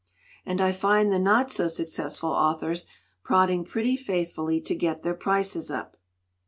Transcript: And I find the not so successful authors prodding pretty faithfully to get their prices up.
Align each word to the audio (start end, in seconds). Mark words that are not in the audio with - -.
And 0.47 0.59
I 0.61 0.71
find 0.71 1.11
the 1.11 1.19
not 1.19 1.51
so 1.51 1.67
successful 1.67 2.31
authors 2.31 2.87
prodding 3.21 3.63
pretty 3.63 3.95
faithfully 3.95 4.59
to 4.59 4.73
get 4.73 5.03
their 5.03 5.13
prices 5.13 5.69
up. 5.69 5.95